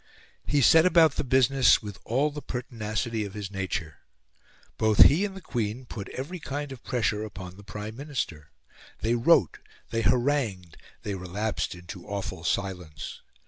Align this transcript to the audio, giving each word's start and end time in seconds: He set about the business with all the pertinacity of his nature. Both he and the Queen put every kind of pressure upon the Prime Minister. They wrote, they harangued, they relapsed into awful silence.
He 0.47 0.61
set 0.63 0.87
about 0.87 1.11
the 1.17 1.23
business 1.23 1.83
with 1.83 1.99
all 2.05 2.31
the 2.31 2.41
pertinacity 2.41 3.23
of 3.23 3.35
his 3.35 3.51
nature. 3.51 3.97
Both 4.79 5.03
he 5.03 5.25
and 5.25 5.37
the 5.37 5.41
Queen 5.41 5.85
put 5.85 6.09
every 6.09 6.39
kind 6.39 6.71
of 6.71 6.83
pressure 6.83 7.23
upon 7.23 7.55
the 7.55 7.63
Prime 7.63 7.95
Minister. 7.97 8.49
They 9.01 9.13
wrote, 9.13 9.59
they 9.91 10.01
harangued, 10.01 10.75
they 11.03 11.13
relapsed 11.13 11.75
into 11.75 12.07
awful 12.07 12.43
silence. 12.43 13.21